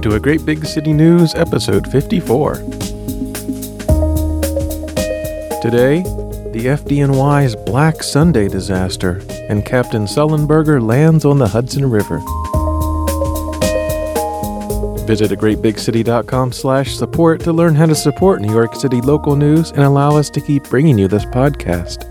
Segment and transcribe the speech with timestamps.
[0.00, 2.54] Welcome to a Great Big City News, episode 54.
[5.60, 6.00] Today,
[6.54, 12.16] the FDNY's Black Sunday disaster, and Captain Sullenberger lands on the Hudson River.
[15.06, 19.82] Visit greatbigcity.com slash support to learn how to support New York City local news and
[19.82, 22.09] allow us to keep bringing you this podcast.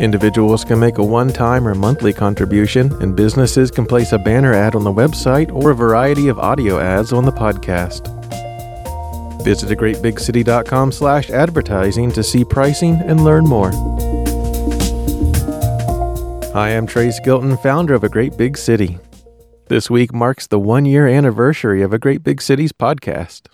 [0.00, 4.54] Individuals can make a one time or monthly contribution, and businesses can place a banner
[4.54, 8.08] ad on the website or a variety of audio ads on the podcast.
[9.44, 13.72] Visit greatbigcity.com slash advertising to see pricing and learn more.
[16.54, 18.98] Hi, I'm Trace Gilton, founder of A Great Big City.
[19.68, 23.48] This week marks the one year anniversary of A Great Big Cities podcast.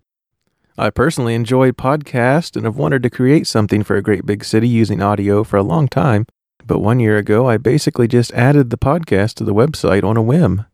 [0.78, 4.68] I personally enjoyed podcasts and have wanted to create something for A Great Big City
[4.68, 6.26] using audio for a long time,
[6.66, 10.22] but one year ago, I basically just added the podcast to the website on a
[10.22, 10.64] whim.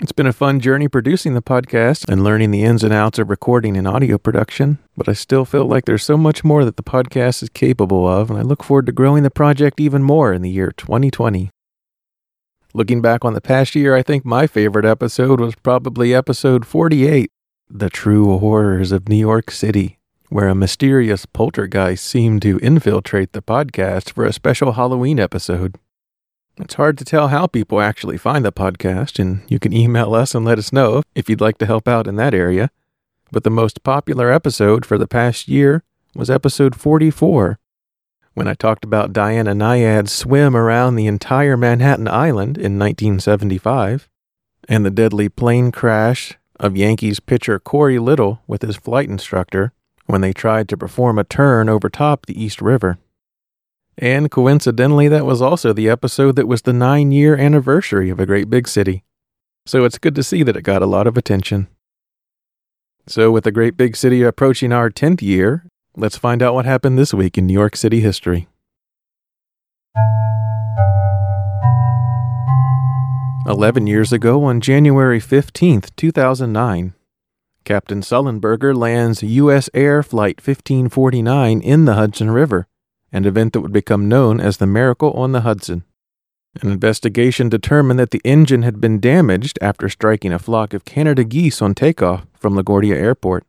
[0.00, 3.30] It's been a fun journey producing the podcast and learning the ins and outs of
[3.30, 6.82] recording and audio production, but I still feel like there's so much more that the
[6.82, 10.42] podcast is capable of, and I look forward to growing the project even more in
[10.42, 11.50] the year 2020.
[12.72, 17.30] Looking back on the past year, I think my favorite episode was probably episode 48
[17.70, 20.00] The True Horrors of New York City
[20.34, 25.76] where a mysterious poltergeist seemed to infiltrate the podcast for a special Halloween episode.
[26.56, 30.34] It's hard to tell how people actually find the podcast, and you can email us
[30.34, 32.72] and let us know if you'd like to help out in that area.
[33.30, 35.84] But the most popular episode for the past year
[36.16, 37.60] was episode 44,
[38.32, 44.08] when I talked about Diana Nyad's swim around the entire Manhattan Island in 1975,
[44.68, 49.72] and the deadly plane crash of Yankees pitcher Cory Lidle with his flight instructor
[50.06, 52.98] when they tried to perform a turn over top the East River.
[53.96, 58.26] And coincidentally, that was also the episode that was the nine year anniversary of A
[58.26, 59.04] Great Big City.
[59.66, 61.68] So it's good to see that it got a lot of attention.
[63.06, 66.98] So, with A Great Big City approaching our 10th year, let's find out what happened
[66.98, 68.48] this week in New York City history.
[73.46, 76.94] Eleven years ago, on January 15th, 2009,
[77.64, 79.70] Captain Sullenberger lands U.S.
[79.72, 82.66] Air Flight 1549 in the Hudson River,
[83.10, 85.82] an event that would become known as the Miracle on the Hudson.
[86.60, 91.24] An investigation determined that the engine had been damaged after striking a flock of Canada
[91.24, 93.44] geese on takeoff from LaGuardia Airport.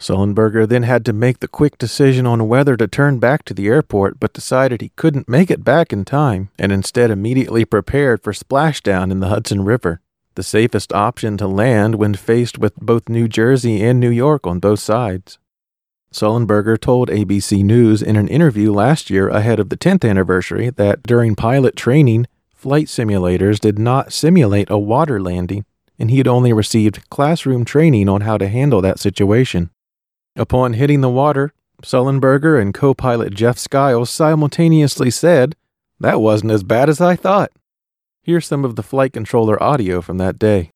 [0.00, 3.68] Sullenberger then had to make the quick decision on whether to turn back to the
[3.68, 8.32] airport, but decided he couldn't make it back in time, and instead immediately prepared for
[8.32, 10.00] splashdown in the Hudson River
[10.34, 14.58] the safest option to land when faced with both New Jersey and New York on
[14.58, 15.38] both sides.
[16.12, 21.02] Sullenberger told ABC News in an interview last year ahead of the 10th anniversary that
[21.02, 25.64] during pilot training, flight simulators did not simulate a water landing,
[25.98, 29.70] and he had only received classroom training on how to handle that situation.
[30.36, 31.52] Upon hitting the water,
[31.82, 35.56] Sullenberger and co pilot Jeff Skiles simultaneously said,
[36.00, 37.50] That wasn't as bad as I thought.
[38.24, 40.70] Here's some of the flight controller audio from that day.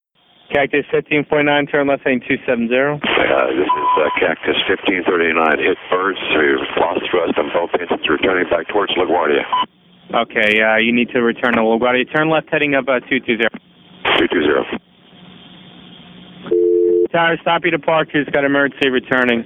[0.53, 2.69] Cactus 1549, turn left heading 270.
[2.69, 2.93] Uh,
[3.57, 8.69] this is uh, Cactus 1539, hit birds to lost thrust on both engines, returning back
[8.69, 9.41] towards LaGuardia.
[10.13, 12.05] Okay, uh, you need to return to LaGuardia.
[12.13, 13.49] Turn left heading up uh, 220.
[14.29, 14.77] 220.
[17.09, 19.41] Tower, stop you to your departures, got emergency returning.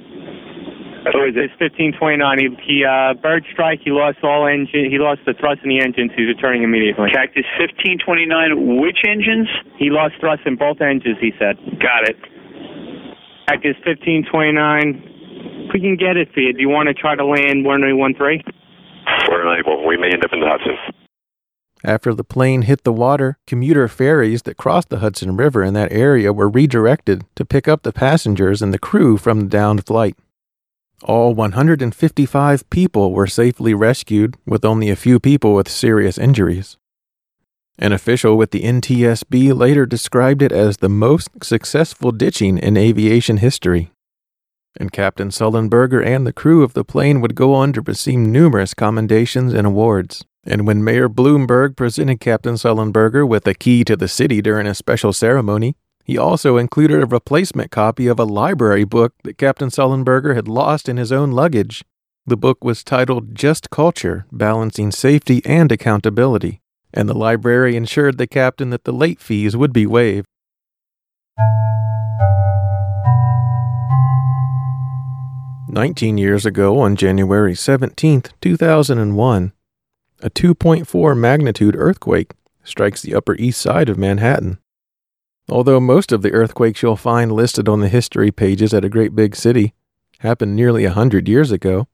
[1.12, 1.52] Who is it?
[1.52, 2.40] It's 1529.
[2.40, 3.84] He, he uh, bird strike.
[3.84, 4.88] He lost all engine.
[4.88, 6.12] He lost the thrust in the engines.
[6.16, 7.12] He's returning immediately.
[7.12, 8.80] Cactus 1529.
[8.80, 9.52] Which engines?
[9.75, 11.19] He lost thrust in both engines.
[11.19, 11.59] He said.
[11.84, 12.16] Got it.
[13.52, 15.75] Cactus 1529.
[15.75, 16.53] We can get it for you.
[16.53, 18.41] Do you want to try to land 1013?
[19.28, 19.85] We're unable.
[19.85, 20.78] We may end up in the Hudson.
[21.84, 25.91] After the plane hit the water, commuter ferries that crossed the Hudson River in that
[25.91, 30.16] area were redirected to pick up the passengers and the crew from the downed flight.
[31.03, 36.78] All 155 people were safely rescued, with only a few people with serious injuries.
[37.78, 43.38] An official with the NTSB later described it as the most successful ditching in aviation
[43.38, 43.91] history.
[44.79, 48.73] And Captain Sullenberger and the crew of the plane would go on to receive numerous
[48.73, 50.23] commendations and awards.
[50.46, 54.73] And when Mayor Bloomberg presented Captain Sullenberger with a key to the city during a
[54.73, 60.35] special ceremony, he also included a replacement copy of a library book that Captain Sullenberger
[60.35, 61.84] had lost in his own luggage.
[62.26, 66.61] The book was titled Just Culture Balancing Safety and Accountability,
[66.94, 70.28] and the library ensured the captain that the late fees would be waived.
[75.70, 79.53] Nineteen years ago, on January 17, 2001,
[80.22, 82.34] a 2.4 magnitude earthquake
[82.64, 84.59] strikes the Upper East Side of Manhattan.
[85.49, 89.16] Although most of the earthquakes you'll find listed on the history pages at a great
[89.16, 89.73] big city
[90.19, 91.87] happened nearly a hundred years ago,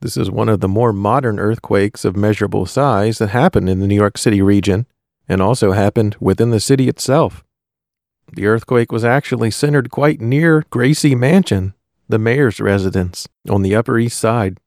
[0.00, 3.86] this is one of the more modern earthquakes of measurable size that happened in the
[3.86, 4.86] New York City region
[5.28, 7.44] and also happened within the city itself.
[8.32, 11.74] The earthquake was actually centered quite near Gracie Mansion,
[12.08, 14.58] the mayor's residence, on the Upper East Side.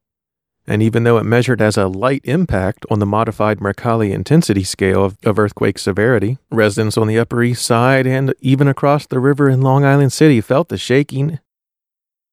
[0.67, 5.05] And even though it measured as a light impact on the modified Mercalli intensity scale
[5.05, 9.47] of, of, earthquake severity, residents on the Upper East Side and even across the river
[9.47, 11.39] in Long Island City felt the shaking.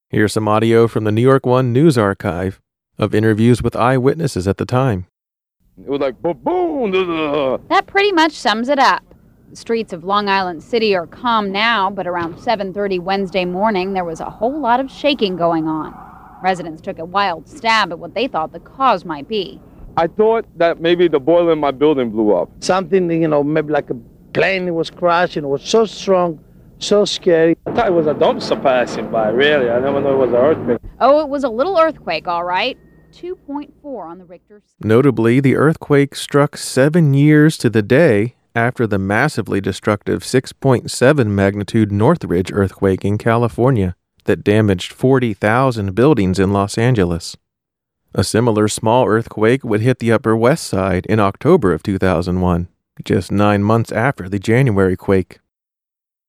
[0.09, 2.59] Here's some audio from the New York One News Archive
[2.97, 5.05] of interviews with eyewitnesses at the time.
[5.77, 7.61] It was like boom, boom.
[7.69, 9.03] That pretty much sums it up.
[9.49, 14.05] The streets of Long Island City are calm now, but around 7:30 Wednesday morning there
[14.05, 16.12] was a whole lot of shaking going on.
[16.43, 19.61] Residents took a wild stab at what they thought the cause might be.
[19.95, 22.49] I thought that maybe the boiler in my building blew up.
[22.59, 23.93] Something, you know, maybe like a
[24.33, 25.45] plane was crashing.
[25.45, 26.43] It was so strong,
[26.79, 27.55] so scary.
[27.65, 29.69] I thought it was a dumpster passing by, really.
[29.69, 30.79] I never knew it was an earthquake.
[30.99, 32.77] Oh, it was a little earthquake, all right.
[33.13, 34.87] 2.4 on the Richter scale.
[34.89, 41.89] Notably, the earthquake struck seven years to the day after the massively destructive 6.7 magnitude
[41.89, 47.35] Northridge earthquake in California that damaged 40,000 buildings in Los Angeles.
[48.13, 52.67] A similar small earthquake would hit the Upper West Side in October of 2001,
[53.03, 55.39] just nine months after the January quake.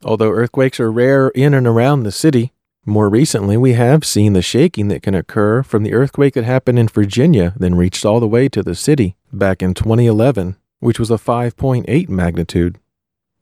[0.03, 2.53] Although earthquakes are rare in and around the city,
[2.87, 6.79] more recently we have seen the shaking that can occur from the earthquake that happened
[6.79, 11.11] in Virginia, then reached all the way to the city back in 2011 which was
[11.11, 12.79] a 5.8 magnitude.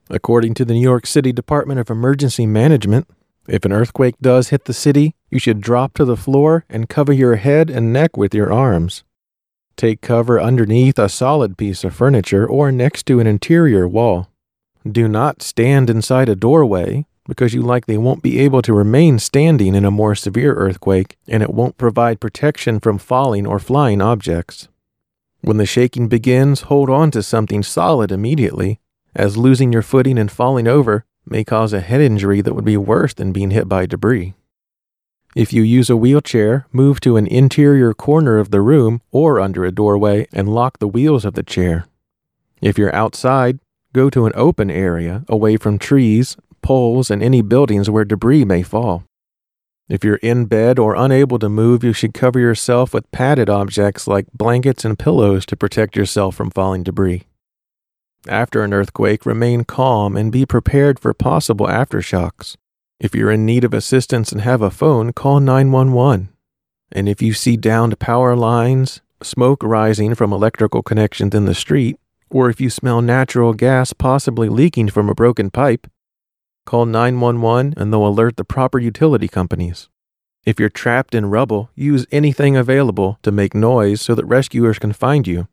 [0.09, 3.09] According to the New York City Department of Emergency Management,
[3.47, 7.12] if an earthquake does hit the city, you should drop to the floor and cover
[7.12, 9.03] your head and neck with your arms.
[9.77, 14.29] Take cover underneath a solid piece of furniture or next to an interior wall.
[14.91, 19.75] Do not stand inside a doorway because you likely won't be able to remain standing
[19.75, 24.69] in a more severe earthquake and it won't provide protection from falling or flying objects.
[25.41, 28.81] When the shaking begins, hold on to something solid immediately,
[29.15, 32.77] as losing your footing and falling over may cause a head injury that would be
[32.77, 34.35] worse than being hit by debris.
[35.35, 39.65] If you use a wheelchair, move to an interior corner of the room or under
[39.65, 41.87] a doorway and lock the wheels of the chair.
[42.61, 43.59] If you're outside,
[43.95, 48.63] go to an open area away from trees, poles, and any buildings where debris may
[48.63, 49.05] fall.
[49.89, 54.07] If you're in bed or unable to move, you should cover yourself with padded objects
[54.07, 57.25] like blankets and pillows to protect yourself from falling debris.
[58.29, 62.57] After an earthquake, remain calm and be prepared for possible aftershocks.
[63.01, 66.29] If you're in need of assistance and have a phone, call 911.
[66.93, 71.99] And if you see downed power lines, smoke rising from electrical connections in the street,
[72.31, 75.87] or if you smell natural gas possibly leaking from a broken pipe,
[76.65, 79.89] Call 911 and they'll alert the proper utility companies.
[80.45, 84.93] If you're trapped in rubble, use anything available to make noise so that rescuers can
[84.93, 85.49] find you.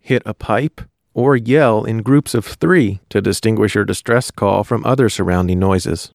[0.00, 0.82] Hit a pipe
[1.14, 6.10] or yell in groups of three to distinguish your distress call from other surrounding noises.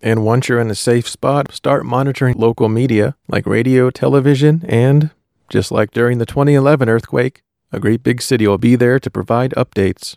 [0.00, 5.10] And once you're in a safe spot, start monitoring local media like radio, television, and,
[5.48, 9.52] just like during the 2011 earthquake, a great big city will be there to provide
[9.52, 10.16] updates.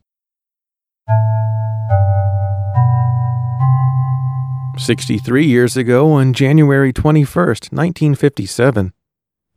[4.77, 8.93] 63 years ago, on January 21, 1957,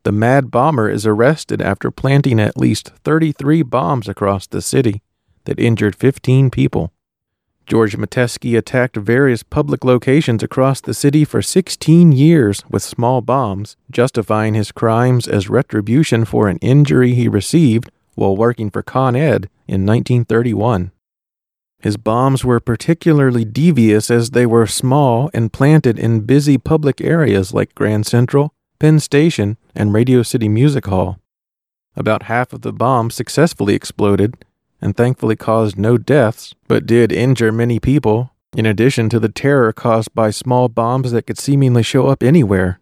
[0.03, 5.03] the Mad Bomber is arrested after planting at least 33 bombs across the city
[5.45, 6.93] that injured 15 people.
[7.67, 13.77] George Metesky attacked various public locations across the city for 16 years with small bombs,
[13.91, 19.49] justifying his crimes as retribution for an injury he received while working for Con Ed
[19.67, 20.91] in 1931.
[21.85, 27.53] His bombs were particularly devious as they were small and planted in busy public areas
[27.53, 31.19] like Grand Central, Penn Station, and Radio City Music Hall.
[31.95, 34.47] About half of the bombs successfully exploded,
[34.81, 39.71] and thankfully caused no deaths, but did injure many people, in addition to the terror
[39.71, 42.81] caused by small bombs that could seemingly show up anywhere.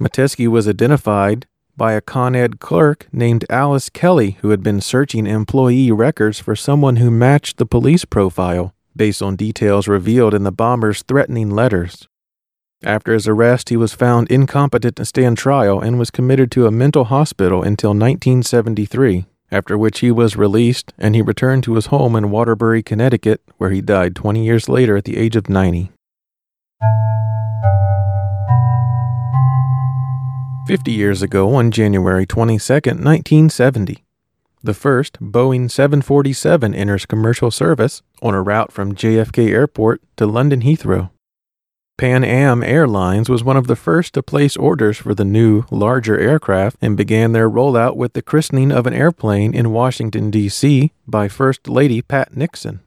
[0.00, 1.46] Metesky was identified
[1.78, 6.54] by a Con Ed clerk named Alice Kelly, who had been searching employee records for
[6.54, 12.06] someone who matched the police profile, based on details revealed in the bomber's threatening letters.
[12.84, 16.70] After his arrest, he was found incompetent to stand trial and was committed to a
[16.70, 22.14] mental hospital until 1973 after which he was released and he returned to his home
[22.16, 25.90] in Waterbury, Connecticut, where he died 20 years later at the age of 90.
[30.68, 34.04] Fifty years ago, on January 22, 1970,
[34.62, 40.60] The first, Boeing 747, enters commercial service on a route from JFK Airport to London
[40.60, 41.08] Heathrow.
[41.96, 46.18] Pan Am Airlines was one of the first to place orders for the new, larger
[46.18, 50.92] aircraft and began their rollout with the christening of an airplane in Washington, D.C.
[51.06, 52.80] by First Lady Pat Nixon.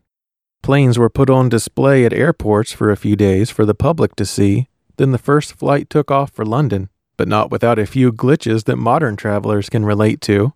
[0.61, 4.25] Planes were put on display at airports for a few days for the public to
[4.27, 6.88] see, then the first flight took off for London,
[7.18, 10.53] but not without a few glitches that modern travelers can relate to.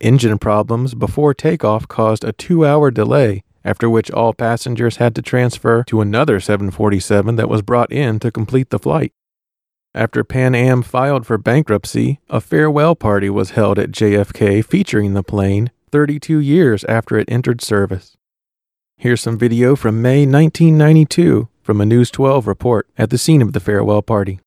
[0.00, 5.22] Engine problems before takeoff caused a two hour delay after which all passengers had to
[5.22, 9.12] transfer to another 747 that was brought in to complete the flight.
[9.94, 15.22] After Pan Am filed for bankruptcy, a farewell party was held at JFK featuring the
[15.22, 18.16] plane 32 years after it entered service.
[18.96, 23.52] Here's some video from May 1992 from a News 12 report at the scene of
[23.52, 24.40] the farewell party.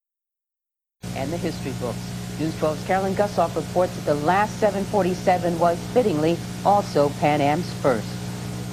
[1.15, 1.97] And the history books.
[2.39, 8.07] News 12's Carolyn Gusoff reports that the last 747 was fittingly also Pan Am's first.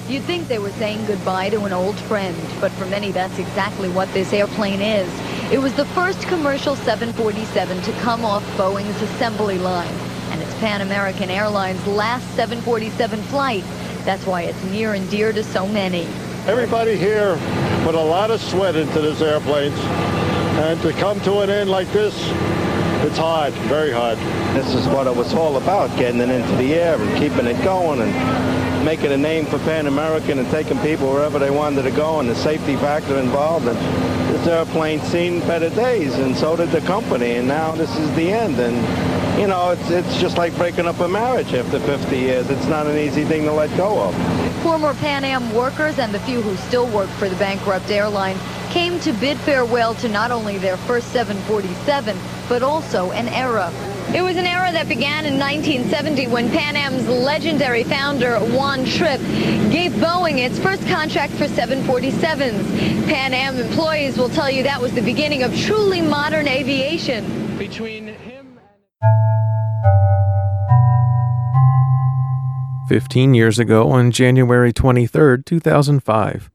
[0.09, 3.87] You'd think they were saying goodbye to an old friend, but for many that's exactly
[3.87, 5.09] what this airplane is.
[5.49, 9.93] It was the first commercial 747 to come off Boeing's assembly line,
[10.31, 13.63] and it's Pan American Airlines' last 747 flight.
[14.03, 16.05] That's why it's near and dear to so many.
[16.45, 17.37] Everybody here
[17.85, 21.89] put a lot of sweat into this airplane, and to come to an end like
[21.93, 22.13] this,
[23.05, 24.17] it's hard, very hard.
[24.53, 27.63] This is what it was all about, getting it into the air and keeping it
[27.63, 31.91] going and making a name for Pan American and taking people wherever they wanted to
[31.91, 33.65] go and the safety factor involved.
[33.65, 33.77] And
[34.35, 37.35] this airplane seen better days, and so did the company.
[37.35, 38.59] And now this is the end.
[38.59, 38.75] And,
[39.37, 42.49] you know, it's, it's just like breaking up a marriage after 50 years.
[42.49, 44.15] It's not an easy thing to let go of.
[44.61, 48.37] Former Pan Am workers and the few who still work for the bankrupt airline
[48.69, 53.71] came to bid farewell to not only their first 747, but also an era.
[54.13, 59.21] It was an era that began in 1970 when Pan Am's legendary founder, Juan Trippe,
[59.71, 63.07] gave Boeing its first contract for 747s.
[63.07, 67.57] Pan Am employees will tell you that was the beginning of truly modern aviation.
[67.57, 68.15] Between
[72.83, 76.51] him Fifteen years ago, on January 23, 2005,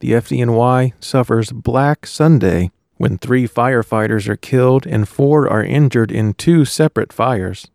[0.00, 6.34] the FDNY suffers Black Sunday when three firefighters are killed and four are injured in
[6.34, 7.68] two separate fires.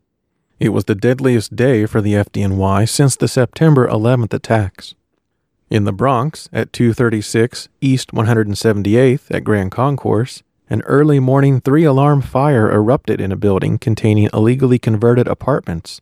[0.59, 4.95] It was the deadliest day for the FDNY since the September 11th attacks.
[5.69, 12.21] In the Bronx, at 236 East 178th at Grand Concourse, an early morning three alarm
[12.21, 16.01] fire erupted in a building containing illegally converted apartments.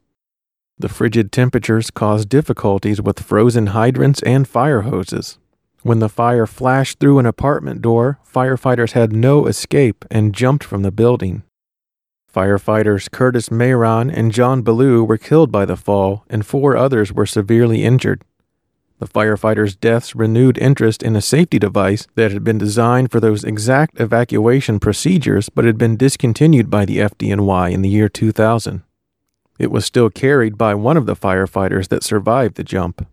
[0.80, 5.38] The frigid temperatures caused difficulties with frozen hydrants and fire hoses.
[5.84, 10.82] When the fire flashed through an apartment door, firefighters had no escape and jumped from
[10.82, 11.44] the building.
[12.34, 17.28] Firefighters Curtis Meyran and John Bellew were killed by the fall, and four others were
[17.28, 18.24] severely injured.
[18.98, 23.44] The firefighters' deaths renewed interest in a safety device that had been designed for those
[23.44, 28.82] exact evacuation procedures but had been discontinued by the FDNY in the year 2000.
[29.60, 33.08] It was still carried by one of the firefighters that survived the jump.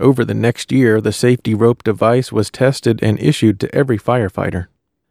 [0.00, 4.66] Over the next year, the safety rope device was tested and issued to every firefighter.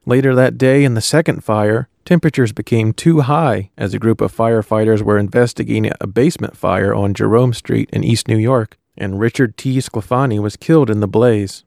[0.05, 4.36] Later that day, in the second fire, temperatures became too high as a group of
[4.36, 9.55] firefighters were investigating a basement fire on Jerome Street in East New York, and Richard
[9.57, 9.77] T.
[9.77, 11.63] Sclafani was killed in the blaze.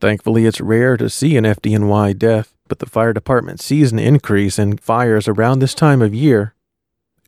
[0.00, 4.58] Thankfully, it's rare to see an FDNY death, but the fire department sees an increase
[4.58, 6.55] in fires around this time of year,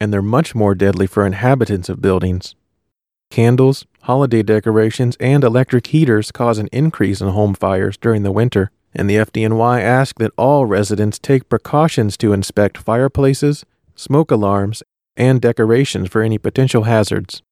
[0.00, 2.54] and they're much more deadly for inhabitants of buildings.
[3.30, 8.70] Candles, holiday decorations, and electric heaters cause an increase in home fires during the winter,
[8.94, 13.64] and the FDNY asks that all residents take precautions to inspect fireplaces,
[13.94, 14.82] smoke alarms,
[15.16, 17.42] and decorations for any potential hazards.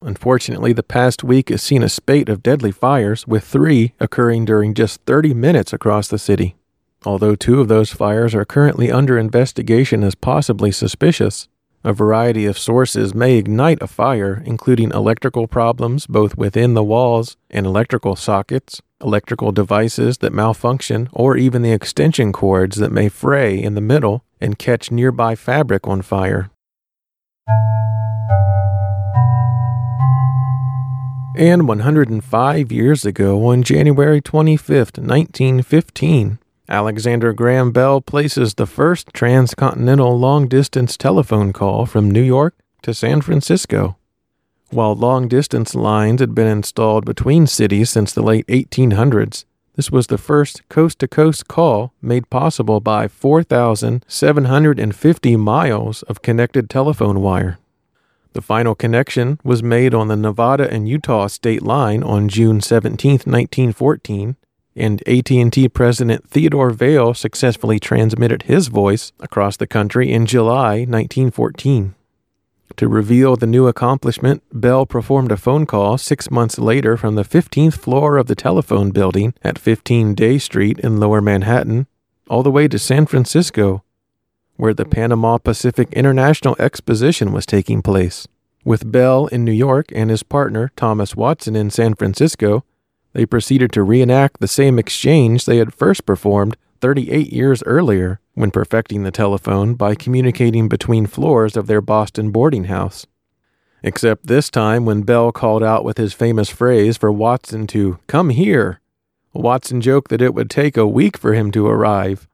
[0.00, 4.74] Unfortunately, the past week has seen a spate of deadly fires, with three occurring during
[4.74, 6.56] just 30 minutes across the city.
[7.04, 11.48] Although two of those fires are currently under investigation as possibly suspicious,
[11.84, 17.36] a variety of sources may ignite a fire, including electrical problems both within the walls
[17.50, 23.60] and electrical sockets, electrical devices that malfunction, or even the extension cords that may fray
[23.60, 26.50] in the middle and catch nearby fabric on fire.
[31.34, 36.38] And 105 years ago, on January 25, 1915,
[36.68, 42.94] Alexander Graham Bell places the first transcontinental long distance telephone call from New York to
[42.94, 43.96] San Francisco.
[44.70, 50.06] While long distance lines had been installed between cities since the late 1800s, this was
[50.06, 57.58] the first coast to coast call made possible by 4,750 miles of connected telephone wire.
[58.34, 63.12] The final connection was made on the Nevada and Utah state line on June 17,
[63.12, 64.36] 1914,
[64.74, 71.94] and AT&T president Theodore Vail successfully transmitted his voice across the country in July 1914.
[72.76, 77.24] To reveal the new accomplishment, Bell performed a phone call 6 months later from the
[77.24, 81.86] 15th floor of the telephone building at 15 Dey Street in Lower Manhattan
[82.30, 83.84] all the way to San Francisco
[84.56, 88.28] where the Panama Pacific International Exposition was taking place.
[88.64, 92.64] With Bell in New York and his partner, Thomas Watson, in San Francisco,
[93.12, 98.50] they proceeded to reenact the same exchange they had first performed 38 years earlier when
[98.50, 103.06] perfecting the telephone by communicating between floors of their Boston boarding house.
[103.82, 108.30] Except this time, when Bell called out with his famous phrase for Watson to come
[108.30, 108.80] here,
[109.32, 112.28] Watson joked that it would take a week for him to arrive,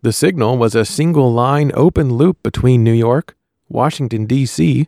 [0.00, 3.36] the signal was a single line open loop between New York,
[3.68, 4.86] Washington, D.C.,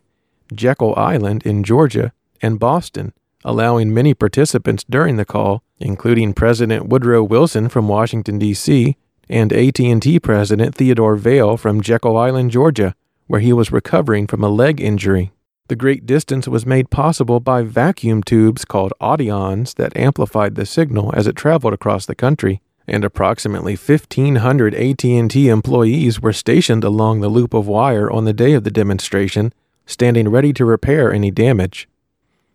[0.53, 3.11] Jekyll Island in Georgia, and Boston,
[3.43, 8.95] allowing many participants during the call, including President Woodrow Wilson from Washington, D.C.,
[9.29, 12.95] and AT&T President Theodore Vail from Jekyll Island, Georgia,
[13.27, 15.31] where he was recovering from a leg injury.
[15.67, 21.13] The great distance was made possible by vacuum tubes called audions that amplified the signal
[21.15, 27.29] as it traveled across the country and approximately 1500 AT&T employees were stationed along the
[27.29, 29.53] loop of wire on the day of the demonstration,
[29.85, 31.87] standing ready to repair any damage.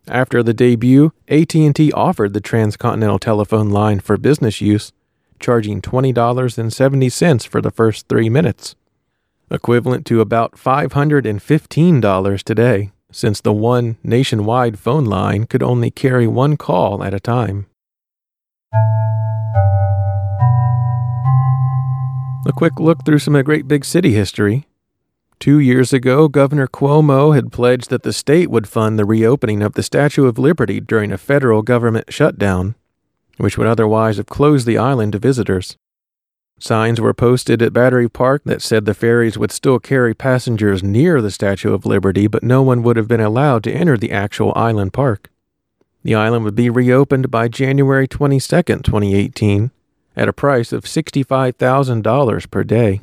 [0.09, 4.93] After the debut, AT&T offered the transcontinental telephone line for business use,
[5.41, 8.77] charging $20.70 for the first 3 minutes,
[9.51, 16.57] equivalent to about $515 today, since the one nationwide phone line could only carry one
[16.57, 17.67] call at a time.
[22.47, 24.69] A quick look through some of the great big city history.
[25.39, 29.75] Two years ago, Governor Cuomo had pledged that the state would fund the reopening of
[29.75, 32.75] the Statue of Liberty during a federal government shutdown,
[33.37, 35.77] which would otherwise have closed the island to visitors.
[36.59, 41.21] Signs were posted at Battery Park that said the ferries would still carry passengers near
[41.21, 44.55] the Statue of Liberty, but no one would have been allowed to enter the actual
[44.57, 45.31] island park.
[46.03, 49.71] The island would be reopened by January 22, 2018,
[50.17, 53.03] at a price of $65,000 per day.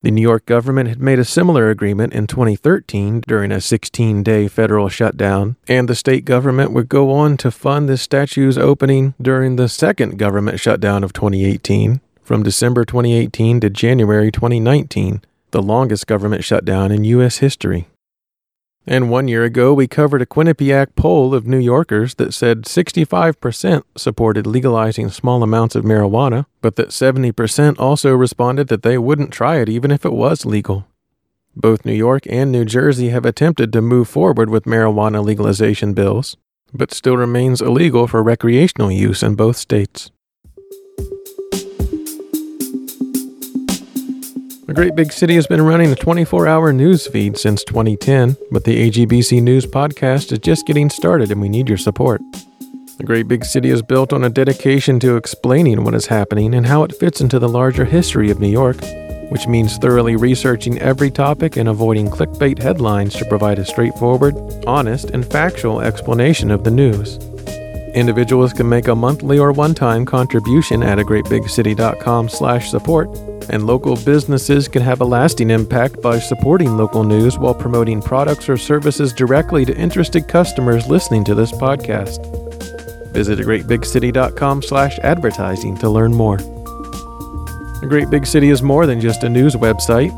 [0.00, 4.46] The New York government had made a similar agreement in 2013 during a 16 day
[4.46, 9.56] federal shutdown, and the state government would go on to fund the statue's opening during
[9.56, 16.44] the second government shutdown of 2018, from December 2018 to January 2019, the longest government
[16.44, 17.38] shutdown in U.S.
[17.38, 17.88] history.
[18.90, 23.82] And one year ago, we covered a Quinnipiac poll of New Yorkers that said 65%
[23.98, 29.56] supported legalizing small amounts of marijuana, but that 70% also responded that they wouldn't try
[29.56, 30.86] it even if it was legal.
[31.54, 36.38] Both New York and New Jersey have attempted to move forward with marijuana legalization bills,
[36.72, 40.10] but still remains illegal for recreational use in both states.
[44.68, 48.64] A Great Big City has been running a 24 hour news feed since 2010, but
[48.64, 52.20] the AGBC News podcast is just getting started and we need your support.
[52.98, 56.66] The Great Big City is built on a dedication to explaining what is happening and
[56.66, 58.76] how it fits into the larger history of New York,
[59.30, 65.08] which means thoroughly researching every topic and avoiding clickbait headlines to provide a straightforward, honest,
[65.12, 67.16] and factual explanation of the news.
[67.94, 73.08] Individuals can make a monthly or one-time contribution at a greatbigcity.com slash support
[73.50, 78.48] and local businesses can have a lasting impact by supporting local news while promoting products
[78.48, 82.18] or services directly to interested customers listening to this podcast.
[83.12, 86.36] Visit greatbigcity.com slash advertising to learn more.
[87.82, 90.12] A Great Big City is more than just a news website.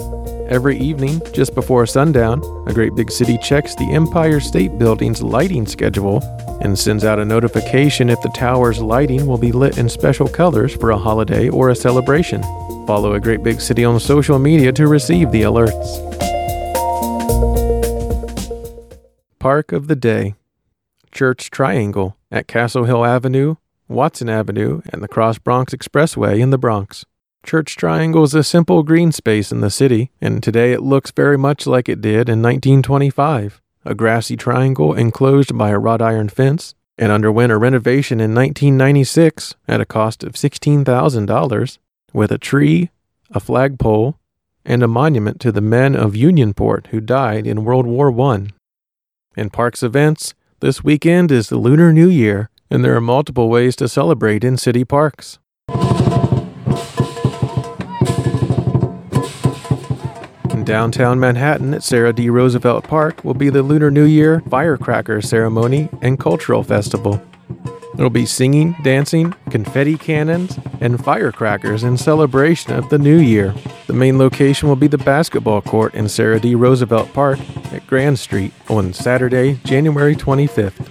[0.50, 5.66] Every evening, just before sundown, a Great Big City checks the Empire State Building's lighting
[5.66, 6.20] schedule
[6.60, 10.74] and sends out a notification if the tower's lighting will be lit in special colors
[10.74, 12.42] for a holiday or a celebration.
[12.90, 15.86] Follow a Great Big City on social media to receive the alerts.
[19.38, 20.34] Park of the Day
[21.12, 23.54] Church Triangle at Castle Hill Avenue,
[23.86, 27.06] Watson Avenue, and the Cross Bronx Expressway in the Bronx.
[27.46, 31.38] Church Triangle is a simple green space in the city, and today it looks very
[31.38, 36.74] much like it did in 1925 a grassy triangle enclosed by a wrought iron fence,
[36.98, 41.78] and underwent a renovation in 1996 at a cost of $16,000
[42.12, 42.90] with a tree,
[43.30, 44.18] a flagpole,
[44.64, 48.48] and a monument to the men of Unionport who died in World War I.
[49.36, 53.74] In parks events, this weekend is the Lunar New Year, and there are multiple ways
[53.76, 55.38] to celebrate in city parks.
[60.50, 62.28] In downtown Manhattan at Sarah D.
[62.28, 67.22] Roosevelt Park will be the Lunar New Year firecracker ceremony and cultural festival.
[67.94, 73.54] There'll be singing, dancing, confetti cannons, and firecrackers in celebration of the new year.
[73.86, 76.54] The main location will be the basketball court in Sarah D.
[76.54, 77.38] Roosevelt Park
[77.72, 80.88] at Grand Street on Saturday, January 25th.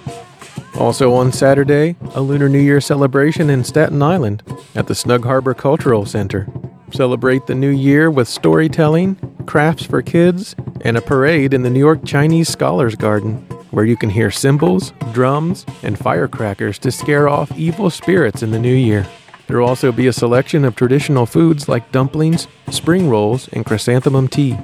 [0.78, 4.44] Also on Saturday, a Lunar New Year celebration in Staten Island
[4.76, 6.48] at the Snug Harbor Cultural Center.
[6.92, 11.80] Celebrate the new year with storytelling, crafts for kids, and a parade in the New
[11.80, 17.58] York Chinese Scholars Garden, where you can hear cymbals, drums, and firecrackers to scare off
[17.58, 19.06] evil spirits in the new year.
[19.48, 24.28] There will also be a selection of traditional foods like dumplings, spring rolls, and chrysanthemum
[24.28, 24.58] tea.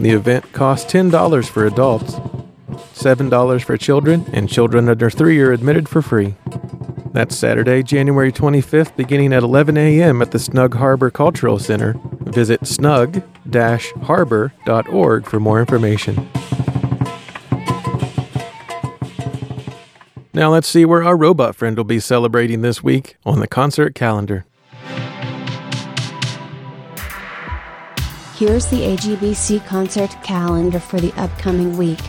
[0.00, 2.18] The event costs $10 for adults
[2.94, 6.34] $7 for children, and children under 3 are admitted for free.
[7.12, 10.22] That's Saturday, January 25th, beginning at 11 a.m.
[10.22, 11.96] at the Snug Harbor Cultural Center.
[12.20, 16.30] Visit snug-harbor.org for more information.
[20.34, 23.94] Now let's see where our robot friend will be celebrating this week on the concert
[23.94, 24.46] calendar.
[28.36, 32.00] Here's the AGBC concert calendar for the upcoming week.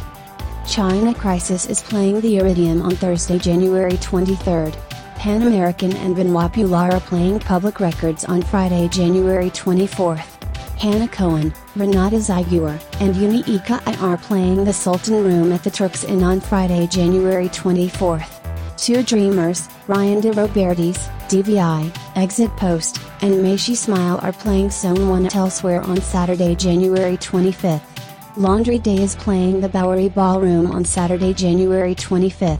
[0.65, 4.73] China Crisis is playing the Iridium on Thursday, January 23rd.
[5.15, 10.32] Pan American and Benoit Pioulard are playing Public Records on Friday, January 24th.
[10.83, 16.03] Hannah Cohen, Renata Zeiguer, and Uni Ika are playing the Sultan Room at the Turks
[16.03, 18.41] Inn on Friday, January 24th.
[18.75, 20.97] Two Dreamers, Ryan De Robertis,
[21.29, 28.35] DVI, Exit Post, and May She Smile are playing 1 elsewhere on Saturday, January 25th.
[28.35, 32.59] Laundry Day is playing the Bowery Ballroom on Saturday, January 25th.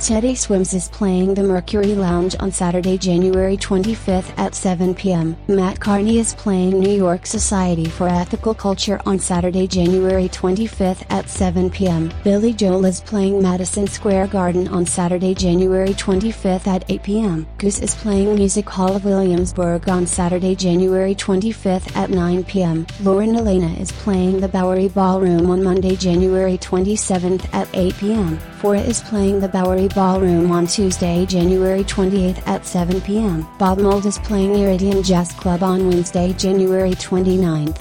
[0.00, 5.36] Teddy Swims is playing the Mercury Lounge on Saturday, January 25th at 7 p.m.
[5.48, 11.28] Matt Carney is playing New York Society for Ethical Culture on Saturday, January 25th at
[11.28, 12.12] 7 p.m.
[12.22, 17.46] Billy Joel is playing Madison Square Garden on Saturday, January 25th at 8 p.m.
[17.58, 22.86] Goose is playing Music Hall of Williamsburg on Saturday, January 25th at 9 p.m.
[23.02, 28.38] Lauren Elena is playing the Bowery Ballroom on Monday, January 27th at 8 p.m.
[28.58, 33.46] Fora is playing the Bowery Ballroom on Tuesday, January 28th at 7 p.m.
[33.56, 37.78] Bob Mould is playing Iridium Jazz Club on Wednesday, January 29th.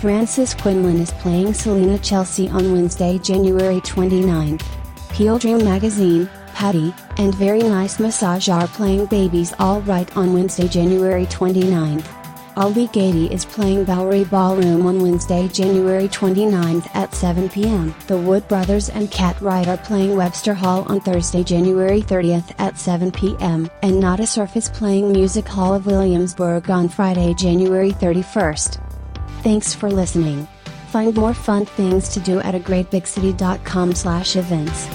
[0.00, 4.64] Frances Quinlan is playing Selina Chelsea on Wednesday, January 29th.
[5.12, 10.68] Peel Dream Magazine, Patty, and Very Nice Massage are playing Baby's All Right on Wednesday,
[10.68, 12.23] January 29th.
[12.56, 17.92] Ali Gatie is playing Bowery Ballroom on Wednesday, January 29th at 7 p.m.
[18.06, 22.78] The Wood Brothers and Cat Wright are playing Webster Hall on Thursday, January 30th at
[22.78, 23.68] 7 p.m.
[23.82, 28.80] And Nada Surf is playing Music Hall of Williamsburg on Friday, January 31st.
[29.42, 30.46] Thanks for listening.
[30.90, 34.86] Find more fun things to do at a greatbigcity.com slash events.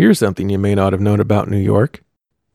[0.00, 2.02] Here's something you may not have known about New York.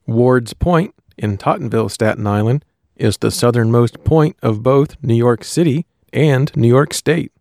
[0.08, 5.86] Ward's Point in Tottenville, Staten Island, is the southernmost point of both New York City
[6.12, 7.32] and New York State.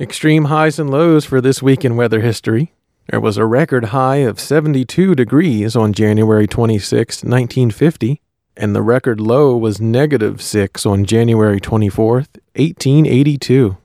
[0.00, 2.74] Extreme highs and lows for this week in weather history.
[3.10, 8.20] There was a record high of 72 degrees on January 26, 1950,
[8.56, 12.14] and the record low was negative 6 on January 24,
[12.56, 13.76] 1882.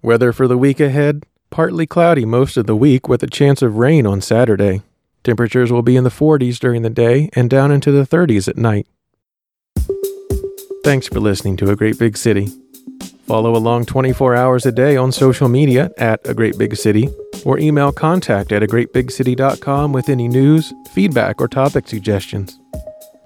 [0.00, 1.24] Weather for the week ahead
[1.56, 4.82] partly cloudy most of the week with a chance of rain on Saturday.
[5.24, 8.58] Temperatures will be in the 40s during the day and down into the 30s at
[8.58, 8.86] night.
[10.84, 12.48] Thanks for listening to A Great Big City.
[13.26, 17.08] Follow along 24 hours a day on social media at A Great Big City
[17.46, 22.60] or email contact at agreatbigcity.com with any news, feedback, or topic suggestions.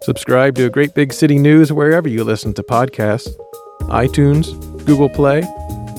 [0.02, 3.28] Subscribe to A Great Big City News wherever you listen to podcasts
[3.88, 4.52] iTunes,
[4.86, 5.40] Google Play,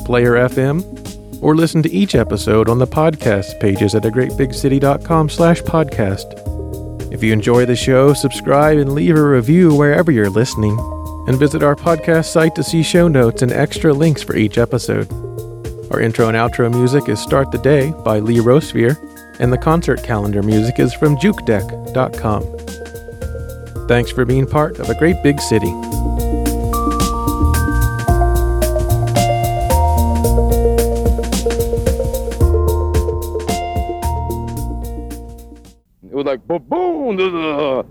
[0.05, 1.00] Player FM,
[1.41, 6.41] or listen to each episode on the podcast pages at agreatbigcity.com slash podcast.
[7.11, 10.79] If you enjoy the show, subscribe and leave a review wherever you're listening,
[11.27, 15.11] and visit our podcast site to see show notes and extra links for each episode.
[15.91, 18.95] Our intro and outro music is Start the Day by Lee Rosevere,
[19.39, 22.43] and the concert calendar music is from jukedeck.com.
[23.87, 25.71] Thanks for being part of a great big city.
[36.31, 37.17] like boom, boom.